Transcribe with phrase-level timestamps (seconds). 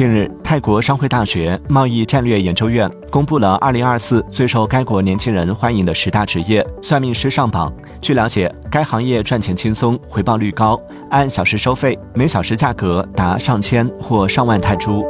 [0.00, 7.70] 近日，泰国商会大学贸易战略研究院公布了2024最受该国年轻人欢迎的十大职业算命师上榜。
[8.00, 15.04] 据了解，该行业赚钱轻松，回报率高，按小时收费，每小时价格达上千或上万泰铢。